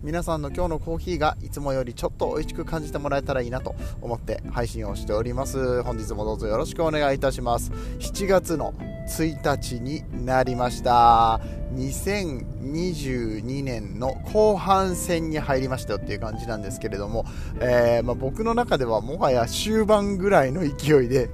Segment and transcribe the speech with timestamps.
[0.00, 5.82] 皆さんの今日のコーヒーがいつもよりちょっと美味しく感じてもらえたらいいなと思って配信をしております。
[5.82, 7.72] 本日もどうぞよろしくお願いいたします。
[7.98, 8.74] 7月の
[9.08, 11.40] 1日になりました。
[11.74, 17.24] 2022年の後半戦に入りましたよっていう感じなんですけれども、
[17.60, 21.28] えー、まあ、僕の中ではもはや終盤ぐらいの勢いで。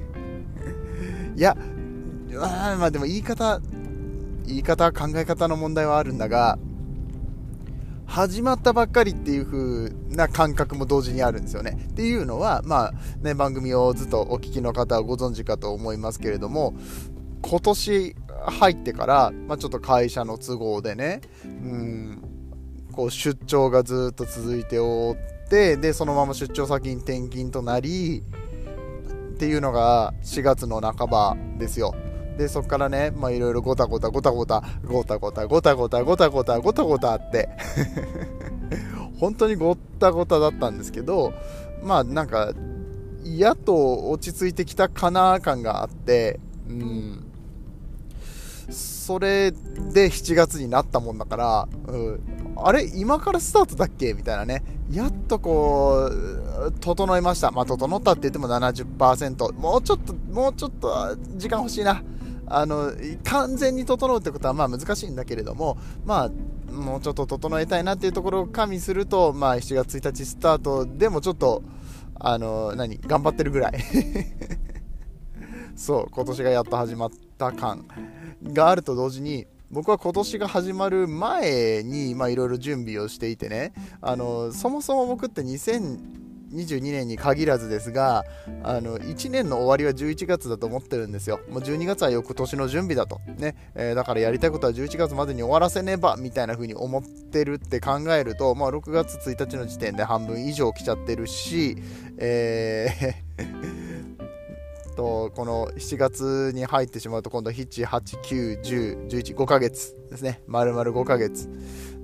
[1.37, 1.55] いや
[2.33, 3.61] まあでも言い方
[4.47, 6.59] 言い方考え方の問題はあるんだが
[8.07, 11.79] 始まったばっかりっていう風な感覚も同時にあるんですよね。
[11.91, 16.75] っていうのは、まあね、番組をずっとお聞きの方はご存知かと思いますけれども、
[17.43, 22.23] 今年入ってから、まあ、ちょっと会社の都合でね、うん、
[22.93, 28.23] こう出張がずっと続いておって、で、そのまま出張先に転勤となり、
[29.35, 31.95] っていうのが4月の半ばですよ。
[32.37, 37.49] でそこからねまあいろいろごたごたごたごたごたごたごたごたごたごたごたごたあって。
[39.21, 41.33] 本当にごったごただったんですけど
[41.85, 42.53] まあなんか
[43.25, 47.25] やっと落ち着いてきたかな感があってうん。
[48.71, 52.21] それで7月になったもんだから、うん、
[52.57, 54.15] あれ今からスタートだっけ？
[54.15, 54.65] みたいなね。
[54.91, 57.51] やっとこう整えました。
[57.51, 62.03] まあ整ったって言っても70%もうちょっともうちょっと時間欲しいな。
[62.47, 62.93] あの
[63.25, 71.63] 完全に整うってことはまあ難しいんだけれども、まあ、もうちょっと整えたいなっていうところを加味すると、まあ、7月1日スタートでもちょっと
[72.15, 73.75] あの何頑張ってるぐらい。
[75.77, 77.87] そう今年がやっと始まった感
[78.45, 86.24] があると同時に僕は今年が始まる前にいろいろ準備をしていてねあのそもそも僕って2000
[86.55, 88.25] 2022年に限らずですが
[88.63, 101.77] あの1年の終わりは11月だと思ってるんですよもう12月は翌年の準備だとね、えー、だからやりたいことは11月までに終わらせねばみたいな風に思ってるって考えると、まあ、6月1日の時点で半分以上来ちゃってるし、
[102.19, 103.75] えー
[104.95, 110.41] とこの7月に入ってしまうと今度は7、8、9、10、11、5ヶ月ですね。
[110.47, 111.49] 丸々5ヶ月。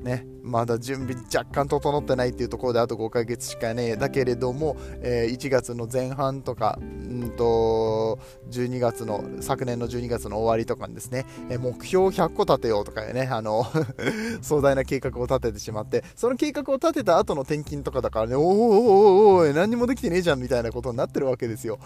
[0.03, 3.91] ね、まだ準備若干整ってないっていうところであと5ヶ月しかね。
[3.91, 8.19] えだけれども、えー、1月の前半とかんと
[8.51, 13.67] 12月の昨年の12月の終わりとかにですね、えー、目標100個立てようとかねあの
[14.41, 16.05] 壮大な計画を立ててしまって。
[16.17, 21.79] その計画を立てた後の転勤とかだからねおーおーおーおー何にもできてねえじゃんみたいなことになってるわけですよ。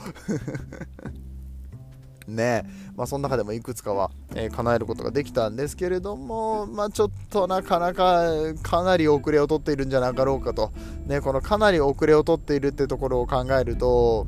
[2.29, 2.65] ね。
[2.97, 10.73] まあ、その中でもいくつかは、えー、叶えることができたんですけれども、まあ、ちょっとなかなかかなり遅れをとっているんじゃなかろうかと、
[11.07, 14.27] ね、このかなり遅れをとっているってところを考えると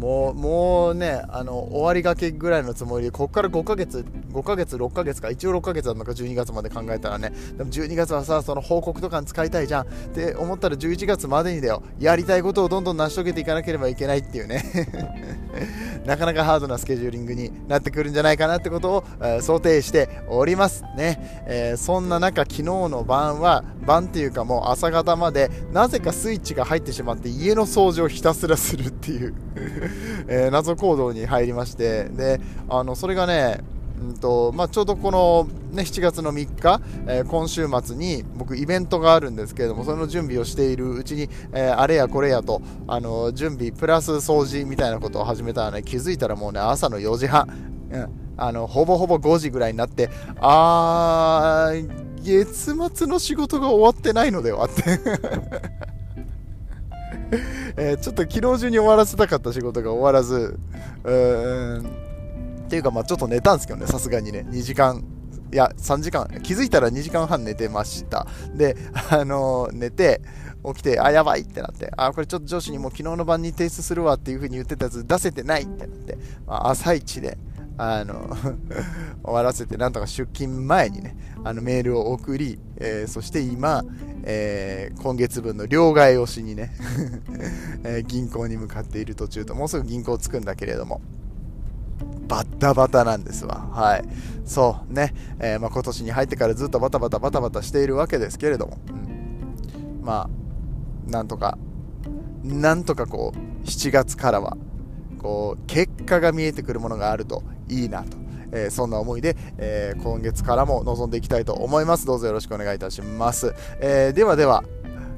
[0.00, 4.02] もうもうねあの終わりがけぐらいのつもりでここから5ヶ月
[4.32, 7.32] 5ヶ月6ヶ月か一応6ヶ月なのか12月まで考えたらね。
[7.58, 9.84] でも12月はさその報告とかに使いたいじゃん。
[9.84, 11.82] って思ったら11月までにだよ。
[11.98, 14.64] やりたいことをどんどん成し遂げていかなければいけないっていうね。
[16.06, 29.34] なかなかハードなスケジューリングになってくるんじゃないかなってことを、えー、想定しておりますね、えー、そんな中昨日の晩は晩っていうかもう朝方までなぜかスイッチが入ってしまって家の掃除をひたすらするっていう。
[30.28, 33.60] えー、謎行動に入りましてであのそれがね
[34.00, 47.46] うんとまあ、ちょうどこの、ね、7月の3日、えー、今週末に僕イベントがあるんですけれどもその準備をしているうちに、えー、あれやこれやとあの準備プラス掃除みたいなことを始めたらね気づいたらもうね朝の4時半、
[47.92, 48.08] うん、
[48.38, 50.08] あのほぼほぼ5時ぐらいになって
[50.38, 55.89] あー月末の仕事が終わってないのではって。
[57.76, 60.58] えー、ちょっと昨日中に終わらせたかった仕事が終わらず、
[61.04, 61.86] うーん、
[62.66, 65.04] っていうか、まあちょっと寝たんですけどね、さすがにね、2時間、
[65.52, 68.26] いや、3時間、気づいたら2時間半寝てました。
[68.54, 68.76] で、
[69.10, 70.22] あのー、寝て、
[70.62, 71.40] 起きて、あ、やばい！
[71.40, 75.62] ってなって、あ、これちょっと上司にもう昨日の晩に提出するわっていう風に言ってたやつ出せてない！
[75.62, 77.38] ってなって、まあ、朝一で、
[77.82, 78.28] あの
[79.24, 83.82] 終わらせて、なんとか出勤前にね、あのメールを送り、えー、そして今、
[84.22, 86.74] えー、今月分の両替をしにね
[87.82, 91.00] えー、銀行に向かっている途中と、もうすぐ銀行着くんだけれども、
[92.28, 93.66] バッタバタなんですわ。
[93.72, 94.04] はい。
[94.44, 100.28] そうね、えまあ、今年に入ってからずっとバタバタバタバタしているわけですけれども、うん、ま
[101.08, 101.56] あ、なんとか、
[102.44, 104.58] なんとかこう、7月からは
[105.20, 108.18] こう結果が見えてくるものがあるといいなと。
[108.52, 112.06] えー、そんな思いで、えー、今月からも臨んでいきたいと思います。
[112.06, 113.54] どうぞよろしくお願いいたします。
[113.80, 114.64] えー、ではでは、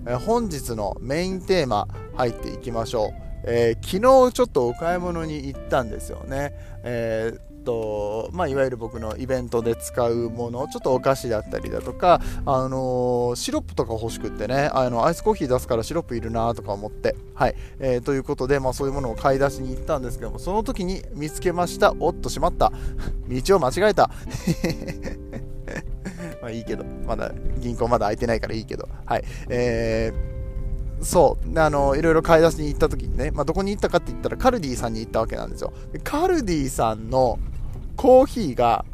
[0.07, 3.32] え本日のメインテーマ入っていきましょう。
[3.45, 6.53] え昨日ちょっとお買い物に行ったんですよね。
[6.85, 17.55] えーとまあ、いわゆる僕のイベントで使うものちょっとお菓子だったりだとか、あのー、シロップとか欲しくってねあのアイスコーヒー出すからシロップいるなとか思って、はい。
[17.79, 21.95] えー、ということで、まあ、そういうものを買い出しに行ったんですけどもその時に見つけました。
[21.99, 22.73] おっとしまった。
[23.29, 24.11] 道を間違えた。
[26.43, 26.85] まあいいけど。
[27.07, 28.89] まだ銀行まだ開いてないからいいけど。
[29.07, 29.25] はい。
[29.49, 30.33] えー
[31.03, 35.73] そう、あの、いろいろ買い出しに行った時にね、まあ、どこに行ったかって言ったらカルディさんに行ったわけなんですよ。
[36.05, 37.39] カルディさんの
[37.97, 38.85] コーヒーが、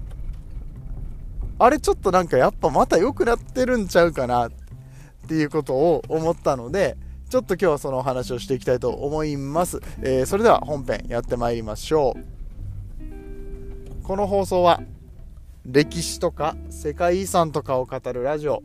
[1.58, 4.50] あれちょっとなんかやっぱまた良くなってるんちゃうかなっ
[5.28, 6.96] ていうことを思ったので、
[7.28, 9.80] ちょっと今日はそのお話をしていきたいと思います。
[10.00, 12.38] えー、それでは本編やってまいりましょう。
[14.08, 14.80] この放送は
[15.66, 18.62] 歴史とか世界遺産とかを語るラジオ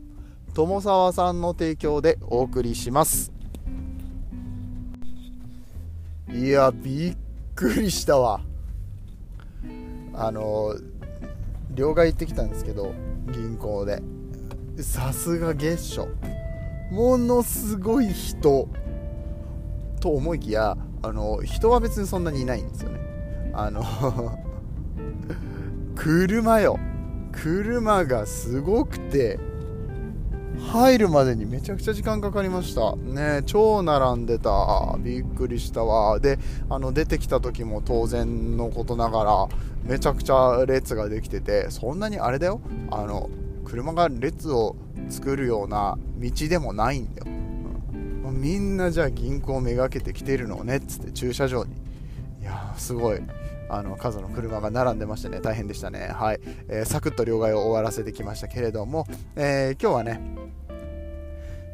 [0.54, 3.33] 友沢さんの提供でお送りします
[6.34, 7.16] いやびっ
[7.54, 8.40] くりしたわ。
[10.12, 10.74] あの
[11.70, 12.92] 両替行ってきたんですけど
[13.32, 14.02] 銀行で。
[14.82, 16.08] さすが月初。
[16.90, 18.68] ものすごい人。
[20.00, 22.98] と思いきやあの人は別にそんなにいないんですよね。
[23.54, 23.84] あの
[25.94, 26.80] 車よ。
[27.30, 29.38] 車がすごくて
[30.58, 32.96] 入るまでにめちゃくちゃ時間かかりました。
[32.96, 34.96] ね超並んでた。
[34.98, 36.18] びっくりしたわ。
[36.20, 39.48] であの出てきた時も当然のことながら
[39.84, 42.60] めちゃくちゃ列ができててそんなにあれだよ。
[42.90, 43.30] あの
[43.64, 44.76] 車が列を
[45.08, 51.72] 作るような道でもないんだよ、うん、みんなじゃあ銀行めがけて来てるのねっつって駐車場に。
[52.40, 53.20] いやすごい。
[53.68, 56.10] あの数の車が並んでましてね大変でしたね。
[56.12, 59.06] はい、えー、サクッと両替を終わらせてきましたけれども、
[59.36, 60.20] えー、今日はね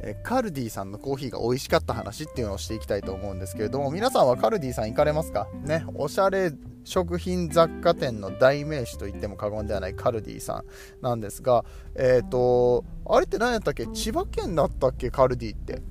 [0.02, 5.46] えカルディさんのコーヒーが美味しかった話っていうのをしていきたいと思うんですけれども皆さんはカルディさん行かれますか？
[5.62, 5.84] ね。
[5.94, 6.52] おしゃれ
[6.84, 10.64] 食品雑貨店の代名詞と言っても過言ではないカルディさ
[11.00, 13.86] んなんですがえっ、ー、とあれって何やったっけ？
[13.88, 15.10] 千葉県だったっけ？
[15.10, 15.82] カルディって。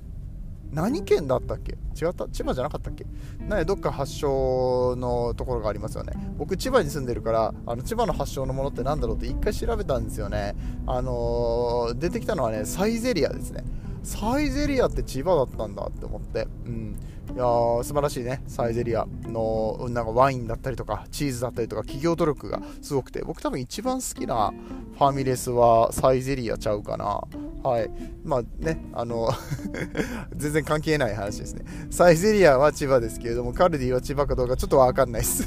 [0.72, 1.72] 何県だったっけ？
[1.72, 2.28] 違った？
[2.28, 3.04] 千葉じゃなかったっけ？
[3.48, 6.12] などっか発祥のところがありますよね。
[6.38, 10.54] 僕千葉に住んでるからあの千葉の発祥のものって何だろうって一回調べたんですよね。
[10.86, 13.64] あのー、出てきたのはねサイゼリアですね。
[14.02, 16.96] サイゼリアって千葉だったんだって思って、うん、
[17.34, 18.42] いやー素晴らしいね。
[18.46, 23.22] サイゼリアのなんかワインだったりとかチーズだったりとか企業努力がすごくて。
[23.22, 24.52] 僕多分一番好きな
[24.98, 27.22] ファミレスはサイゼリアちゃうかな。
[27.62, 27.90] はい。
[28.24, 29.30] まあねあの
[30.34, 31.64] 全然関係ない話ですね。
[31.90, 35.46] サイゼリアは千葉ですけれどもカルディは千葉かどうかちょっとわかんないです。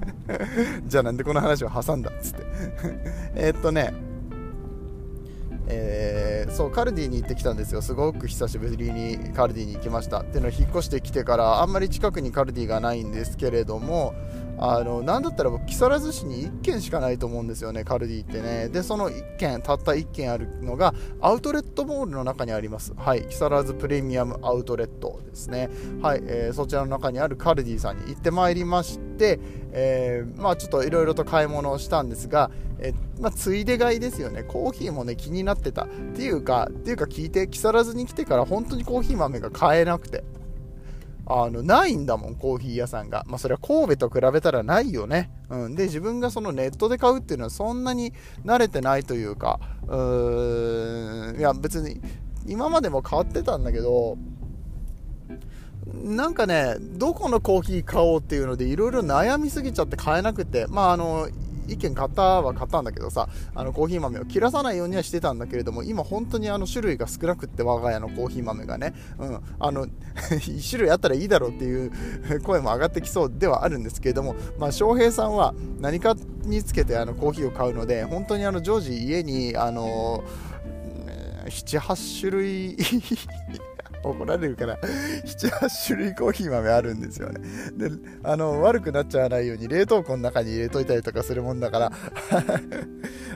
[0.86, 2.44] じゃあなんでこの話を挟んだっつって。
[3.34, 3.92] えっとね
[5.66, 7.82] えー、そうカルディに行ってきたんですよ。
[7.82, 10.20] すごく久しぶりにカルディに行きました。
[10.20, 14.14] っていうのは引っ越してきてからあんまり近くにカルディがないんですけれども
[14.58, 18.68] あのなんだったら僕木更津市に1軒しかないと思うんですよねカルディってね。
[18.68, 22.92] でその1軒たった1軒あるのがアウトレットモールの中にあります。
[22.96, 23.26] はい。
[23.28, 25.70] 木更津プレミアムアウトレットですね。
[26.02, 29.03] はい、えー、そちらの中にあるカルディさんに行ってまいりまして
[29.72, 34.42] えー、まあちょっといろいろと買い物をしたんですが、えー、まあ、ついで買いですよね。
[34.42, 40.24] コーヒーもね気になってたっていうかっていうか聞いて木更津に来てから本当にコーヒー豆が買えなくて。
[41.26, 43.24] あのないんだもんコーヒー屋さんが。
[43.26, 48.12] まあそれは神戸と比べたらないよね、うん、で自分がそのネットで買うっていうのはそんなに
[48.44, 49.58] 慣れてないというか。
[49.86, 51.38] うーん。
[51.38, 52.00] いや別に
[52.46, 54.18] 今までも買ってたんだけど
[55.92, 61.28] なんかね、どこのコーヒー買おうっていうので、いろいろ悩みすぎちゃって買えなくて、まあ、あの、
[61.66, 71.92] 一軒買ったは買ったんだけどさ、あのコーヒー豆を切らさないようにはしてたんだけれども、今本当にあの種類が少なくって、我が家のコーヒー豆がね、うん、あの、 1種類あったらいいだろうっていう
[72.44, 76.14] 声も上がってきそうではあるんですけれども、まあ、翔平さんは何か
[76.44, 80.22] につけてあのコーヒーを買うので、本当にあの常時家に、あの、
[81.46, 82.76] 7、8種類
[84.08, 84.78] 怒られるから
[85.24, 87.40] 78種類コーヒー豆あるんですよね。
[87.76, 87.90] で
[88.22, 91.92] あの悪くなっちゃわないように冷凍庫の中に入れといたりとかするもんだから。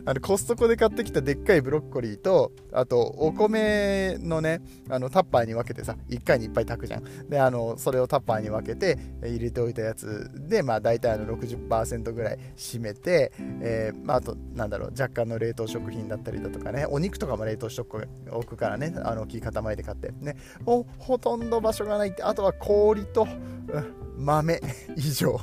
[0.04, 7.28] あのコストコで買ってきたでっかいブロッコリーとあとお米のねあのタッパーに分けてさ1回にいっぱい炊くじゃん。
[7.28, 17.82] であのそれをタッパーに分けて入れておいたやつでまあ大体あの60%ぐらい占めて、えー、まあ、あとなんだろう若干の冷凍食品だったりだとかねお肉とかも冷凍して
[18.30, 20.12] おくからねあの大きい塊で買って。
[20.20, 23.26] ねもうほとんど場所がないってあとは氷と、
[23.72, 24.60] うん豆
[24.96, 25.40] 以上。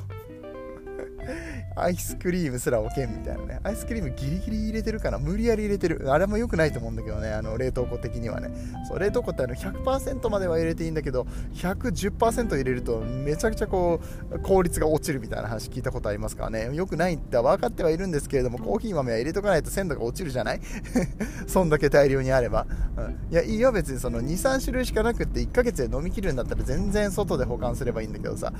[1.74, 3.60] アイスクリームすら置けんみたいなね。
[3.62, 6.12] アイスクリームギリギリ入れてるかな無理やり入れてる。
[6.12, 8.50] あれも良くないと思うんだけどね、あの冷凍庫的にはね。
[8.88, 14.00] そう冷凍庫ってあの100%までは入れていいんだけど、110%入れるとめちゃくちゃこ
[14.32, 16.70] う、効率が落ちるみたいな話聞いたことありますからね。
[16.72, 20.60] 良くないって分かってはいるんですけれども、コーヒー豆は入れとかないと鮮度が落ちるじゃない？
[21.46, 22.66] そんだけ大量にあれば。
[22.96, 28.52] うん、いや、いいよ、別にその2、3種類しかなくって1ヶ月で飲み切るんだったら全然外で保管すればいいんだけどさ。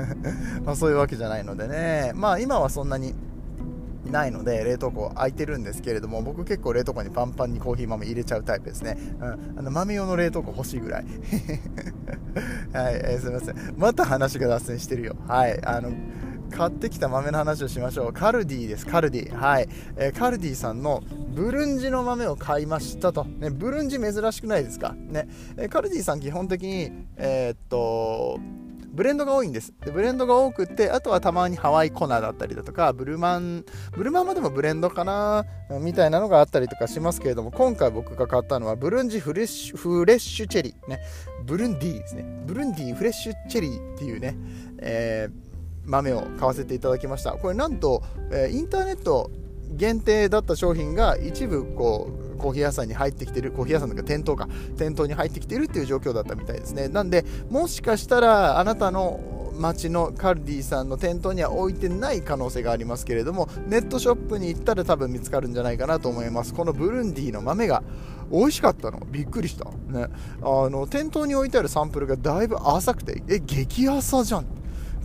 [0.64, 2.03] まあそういうわけじゃないのでね。
[2.12, 3.14] まあ今はそんなに
[4.10, 11.04] ないので冷凍庫空いてるんですけれども僕結構冷凍庫にパンパンにコーヒー豆入れちゃうタイプですね、うん、あの豆用の冷凍庫欲しいぐらい。
[12.72, 13.74] はい、えー、すいません。
[13.76, 15.16] また話が脱線してるよ。
[15.26, 15.64] はい。
[15.64, 15.90] あの
[16.50, 18.12] 買ってきた豆の話をしましょう。
[18.12, 18.86] カルディです。
[18.86, 19.34] カルディ。
[19.34, 21.02] はい、えー、カルディさんの
[21.34, 24.94] ブルンジの豆を買いましたと、ね、ブルンジ珍しくないですか？
[24.94, 28.38] ね、えー、カルディさん基本的にえー、っと
[28.94, 29.74] ブレンドが多いんです。
[29.84, 35.44] でブレンドが多くってあとはたまにハワイコナーだったりだとかブルマンブルマンまでもブレンドかな
[35.80, 41.00] みたいなのがあったりとかしますけれども今回僕が買ったのはブルンジフレッシュフレッシュチェリーね。
[41.44, 42.24] ブルンディですね。
[42.46, 44.36] ブルンディフレッシュチェリーっていうね、
[44.78, 45.32] えー、
[45.84, 47.32] 豆を買わせていただきました。
[47.32, 49.30] これなんと、えー、インターネット
[49.76, 56.88] 限定だった商品が一部こうコーヒー屋さんに入ってきてるコーヒー屋さんとか店頭か店頭に入ってきてるっていう状況だったみたいですね。
[56.88, 66.52] なんでもしかしたらあなたの街のカルディさんの店頭には置いてない可能性がありますけれどもネットショップに行ったら多分見つかるんじゃないかなと思います。
[66.52, 67.84] このブルンディの豆が
[68.32, 69.00] 美味しかったの？
[69.10, 69.66] びっくりした。
[69.66, 70.08] ね。
[70.42, 74.46] あの店頭に置いてあるサンプルがだいぶ浅くてえ激浅じゃん。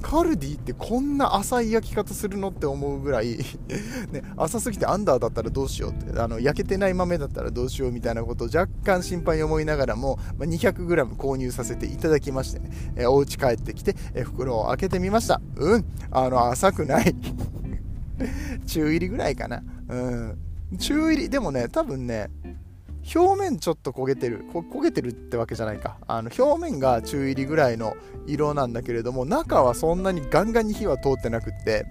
[0.01, 3.37] カルディってこんな浅い焼き方するのって思うぐらい
[4.11, 15.41] ね、浅すぎてアンダーだったらどうしようってあの焼けてない豆だったらどうしようみたいなことを若干心配に思いながらも、ま、200g 購入させていただきましてね、えー、お家帰ってきて、えー、袋を開けてみました。
[15.55, 15.85] うん。
[16.11, 17.15] あの浅くない。
[18.65, 19.63] 中入りぐらいかな。
[19.89, 20.37] うん。
[20.77, 22.29] 中入りでもね多分ね
[23.15, 25.97] 表面ちょっと焦げてる焦げてるってわけじゃないか。
[26.07, 27.95] あの表面が中入りぐらいの
[28.27, 31.85] 色なんだけれども中はそんなにガンガンに火は通ってなくって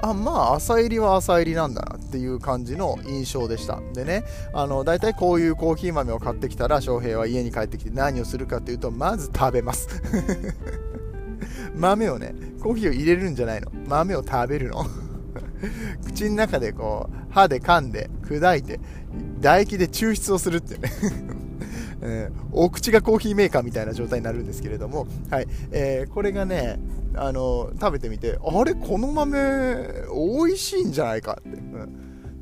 [0.00, 3.80] あまあ浅入りは浅入りなんだなっていう感じの印象でした。
[3.94, 9.88] でねあの大体こういうコーヒー豆を買ってきたら翔平は家に帰ってきて何をするかっていうとまず食べます。
[11.74, 13.70] 豆をねコーヒーを入れるんじゃないの。
[13.86, 14.84] 豆を食べるの。
[16.04, 18.80] 口の中でこう歯で噛んで砕いて
[19.40, 20.90] 唾液で抽出をするってね。
[22.04, 25.46] えー、お口がコーヒーメーカーみたいな状態になるんですけれども、はい。
[25.70, 26.80] えー、これがね
[27.14, 28.74] あの食べてみてあれ？
[28.74, 31.58] この豆美味しいんじゃないかって、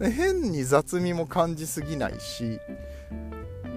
[0.00, 2.58] うん、変に雑味も感じすぎないし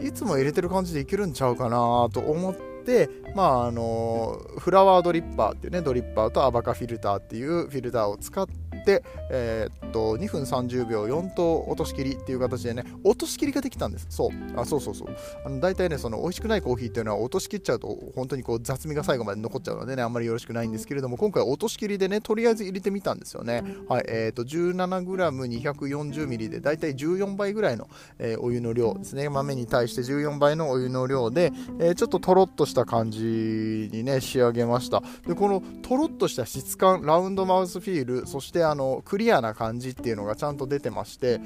[0.01, 8.47] いつも入れてる感じでいけるんちゃうかなと思ってまああのフラワードリッパーっていうねドリッパーとアバカフィルターっていうフィルターを使っ
[8.85, 14.07] て、えー、っと2分30秒4等落とし切りっていう形でね落とし切りができたんです。
[14.09, 14.59] そう。
[14.59, 15.07] あそうそうそう。
[15.45, 23.63] あの大体ねその美味しくないコーヒーっていうのは落とし切っちゃうと本当にこう雑味が最後まで残っちゃうのでねあんまりよろしくないんですけれども今回落とし切りでねとりあえず入れてみたんですよね。
[23.87, 24.05] はい。
[24.07, 29.29] えー、っと 17g240ml で大体14倍ぐらいの、えー、お湯の量ですね。
[29.29, 41.39] 豆に対して14倍のお湯の量で、えー、ちょっととろっとした感じにね仕上げましたでこのとろっとした質感ラウンドマウスフィールそしてあのクリアな感じっていうのがちゃんと出てまして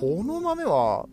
[0.00, 1.06] この豆は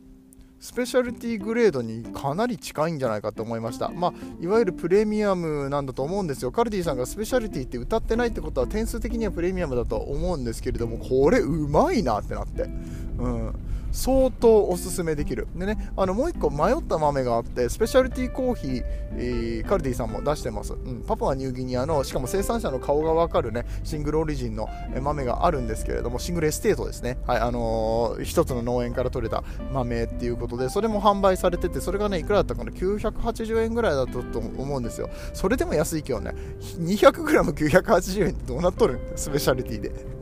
[0.65, 3.89] スペシャルティグレードにかなり近いんじゃないかと思いました。
[3.89, 6.51] まあ、いわゆるプレミアムなんだと思うんですよ。
[6.51, 12.63] カルディさんがスペシャルティって歌ってないってことは点数的にはプレミアムだと思うんですけれども、これうまいなってなって。
[12.63, 13.53] うん。
[13.95, 15.47] 相当おすすめできる。
[15.55, 18.83] でねあのもう1個迷った豆があってスペシャルティーコーヒー、
[19.13, 24.69] えー、カルディさんも出してます、うん、パパはニューギニアのしかも生産者の顔がわかるねシングルオリジンの
[25.01, 27.17] 豆があるんですけれどもシングルエステートですね。
[27.25, 35.09] はいあのー、一つの農園から取れた豆っていうことでそれも販売されててそれがねいくらだったかな？980円ぐらいだったと思うんですよ。
[35.33, 36.33] それでも安いけどね
[36.79, 38.95] 200g980 円ってどうなっとる？
[38.95, 40.15] んスペシャルティーで。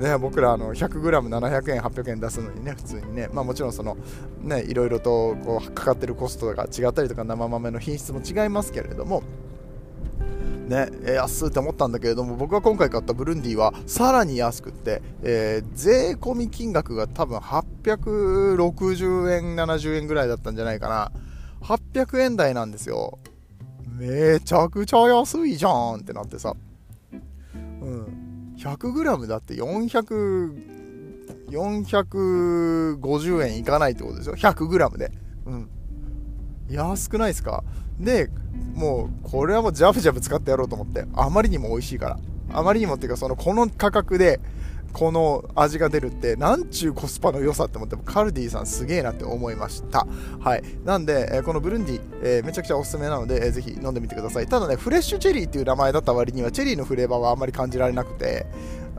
[0.00, 3.98] ね、僕らあの 100g700 円800円出すのにね普通にね、まあ、もちろんその
[4.40, 9.22] ねいろいろとこうかかってるコストが違ったりとか生豆の品質も違いますけれども
[10.70, 21.10] ね、安って思ったんだけれども僕が今回買ったブルンディはさらに安くって、えー、税込み金額が多分860円70円ぐらいだったんじゃないかな。
[21.62, 23.18] 800円台なんですよ。
[23.98, 26.54] めちゃくちゃ安いじゃんってなってさ。
[27.12, 28.29] うん。
[28.60, 30.54] 100g だって400
[31.50, 35.10] 450円いかないってことですよ 100g で。
[35.46, 35.68] うん。
[36.68, 37.64] 安くないですか？
[37.98, 38.30] で
[38.74, 41.06] もうこれはもうジャブジャブ使ってやろうと思って。
[41.14, 42.18] あまりにも美味しいから。
[42.52, 44.40] あまりにもっていうかそのこの価格で
[44.92, 50.06] この味が出るってなんちゅうコスパの良さって思ってカルディさんすげえなって思いました。
[50.40, 50.62] はい。
[50.84, 54.46] なんで、えこのブルンディ、えー、めちゃくちゃおすすめなので、えー、ぜひ飲んでみてください。
[54.46, 58.46] ただねフレッシュチェリーっていう名前だった割にはチェリーのフレーバーはあんまり感じられなくて。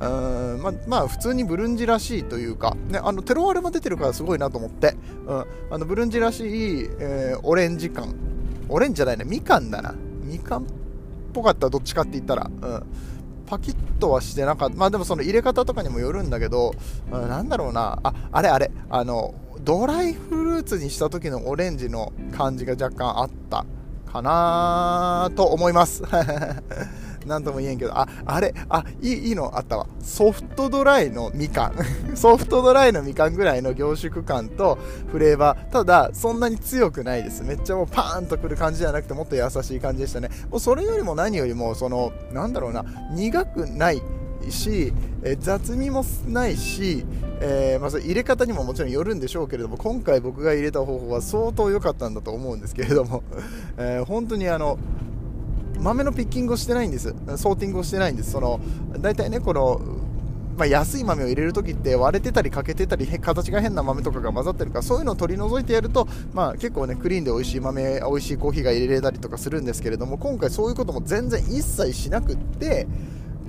[0.01, 4.95] うんままあ普通にブルンジらしいというか、ね、あのテロワールも出てるからすごいなと思って、
[5.27, 8.15] うん、あのブルンジらしい、えー、オレンジ感。
[8.67, 9.93] オレンジじゃないねみかんだな。
[10.23, 10.65] みかんっ
[11.33, 12.83] ぽかったどっちかって言ったら、うん。
[13.51, 14.77] パキッとはしてなかった。
[14.77, 16.73] まあでもその入れ方とかにもよるんだけど、
[17.11, 17.99] うん、なんだろうな。
[18.01, 18.71] あ、あれあれ。
[18.89, 23.65] あの、ドライフルーツにした時のオレンジの感じが若干あった
[24.09, 26.01] かなと思います。
[27.25, 29.87] なんとも言えんけど、あ、あれ、あ、いい、いいのあったわ。
[30.01, 31.73] ソフトドライのみかん。
[32.15, 34.77] ソフトドライのみかんぐらいの凝縮感と
[35.11, 35.71] フレーバー。
[35.71, 37.43] ただ、そんなに強くないです。
[37.43, 40.29] めっちゃもうパーンとくる感じじゃなくて、もっと優しい感じでしたね。
[40.49, 44.01] もうそれよりも何よりも、その、なんだろうな、苦くない。
[44.49, 44.91] し、
[45.23, 47.05] え雑味もないし、
[47.41, 53.23] えー、まあ、入れ方にももちろんよるんでしょうけれども今回僕が入れた方法は相当良かったんだと思うんですけれども、
[53.77, 54.79] えー、本当にあの
[55.81, 58.59] 豆のピッキングをしてないんです、ソーティングをしてないんです、その
[58.99, 59.81] 大体ね、この
[60.57, 72.85] まあ、安い豆を入れるときって割れてたり欠けてたり形が変な豆とかが混ざってるからそういうのを取り除いてやると、まあ、結構ねクリーンで美味しい豆美味しいコーヒーが入れれたりとかするんですけれども今回そういうことも全然一切しなくって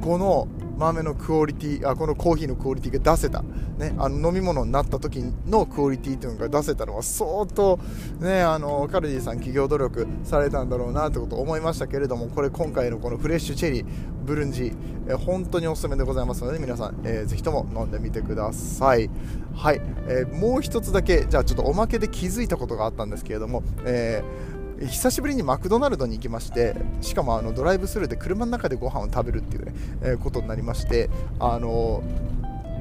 [0.02, 3.42] この豆のクオリティあこのコーヒーのクオリティが出せた、
[3.78, 7.78] ね、あの飲み物になった時のクオリティというのが出せたのは相当、
[8.20, 13.86] ね、あのカルディさん企業努力されたんだろうなということを思いましたけれどもこれ今回のこのフレッシュチェリー
[14.24, 14.72] ブルンジ
[15.08, 19.08] え本当におすすめでございますので皆さん、えー、ぜひとも飲んでみてください
[19.54, 32.02] はい、えー、もう一つだけじゃあちょっとおまけで気づいたことがあったんですけれども、えー久しぶりにマクドナルドに行きましてしかもあのドライブスルーで車の中でご飯を食べるっていうね、え、ことになりましてあの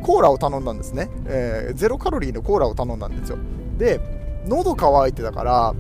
[0.04, 3.38] コーラを頼んだんですね、えー、ゼロカロリーのコーラを頼んだんですよ。
[3.78, 4.00] で
[4.48, 5.76] 喉乾いてたから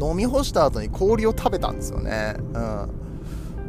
[0.00, 2.90] 飲み干した後に氷を食べたんですよね、うん。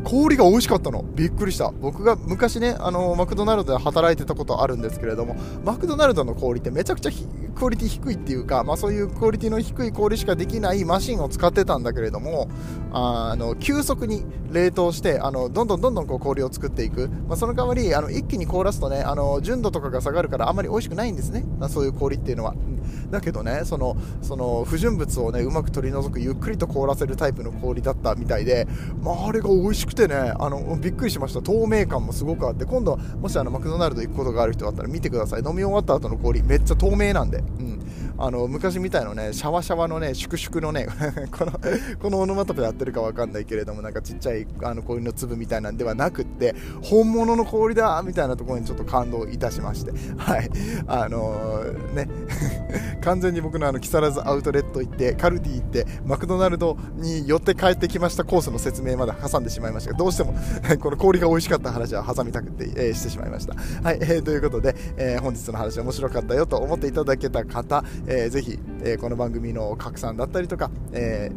[0.03, 1.03] 氷が美味しかったの。
[1.15, 1.71] びっくりした。
[1.71, 7.11] 僕が昔ねあのマクドナルドで働いてたことあるんですけれどもマクドナルドの氷ってめちゃくちゃ
[7.55, 12.49] クオリティ低いっていうか、まあ、そういうクオリティの低い氷しかできないマシンを使ってたんだけれども
[12.93, 22.55] あの急速に冷凍してあのどんどんどんどんこう氷を作っていく、まあ、その代わりあの一気に凍らすとねあの純度とかが下がるからあんまり美味しくないんですね、そういう氷っていうのは、
[23.09, 28.67] だけどねそのその不純物をねうまく取り除くゆっくりと凍らせるタイプの氷だったみたいで、
[29.01, 31.41] まあ、あれが美味しくてねあのびっくりしました。
[31.41, 35.41] 透明感もすごくあって今度もしあのマクドナルド行くことがある人だったら見てください。
[35.41, 37.79] 飲み終わった後の氷めっちゃ透明なんで、うん。
[38.19, 40.87] あの昔みたいのねシャワシャワのね粛々のね
[41.37, 41.51] この
[42.01, 49.91] このオノマトペでやってるか分かんないけれどもなんかちっちゃいあの氷の粒みたいなんではなくって本物の氷だみたいなところにちょっと感動いたしまして。
[50.17, 50.49] はい。
[50.87, 52.09] あのー、ね
[53.01, 59.89] 完全に僕のあの木更津アウトレット行ってカルディ行ってマクドナルドに寄って帰ってきましたコースの説明まで挟んでしまいました。
[59.89, 60.33] がどうしても
[60.79, 63.55] この氷が美味しかった話は挟みたくて、えー、してしまいました。
[63.83, 71.31] はい、えー、ということで、えー、本日の話面白かったよと思っていただけた方、えー、ぜひ、え、この番組の拡散だったりとか、え、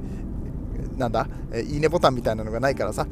[0.96, 3.06] なんだ、え、いいねボタンみたいなのがないからさ、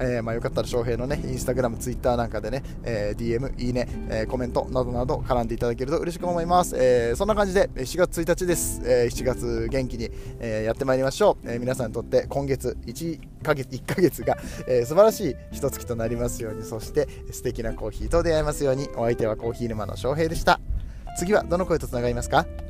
[0.00, 6.74] えー、まあ、よかったら翔平のね、インスタグラム、ツイッターなんかでね、えー、DM、いいね、えー、コメントなどなど絡んでいただけると嬉しく思います。
[6.76, 8.82] え、そんな感じで、4月1日です。
[8.84, 11.50] え、7月元気に、え、やってまいりましょう。
[11.50, 20.60] え、皆さんにとって今月1ヶ月、1ヶ月が、えー、素晴らしい一月となりますように、そして素敵なコーヒーと出会えますように、お相手はコーヒー沼の翔平でした。
[21.16, 22.63] 次はどの声とつながりますか？